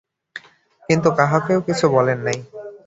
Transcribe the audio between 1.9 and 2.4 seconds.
বলেন নাই।